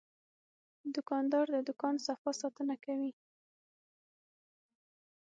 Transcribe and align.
دوکاندار 0.95 1.45
د 1.55 1.57
دوکان 1.67 1.95
صفا 2.07 2.31
ساتنه 2.41 2.75
کوي. 2.85 3.11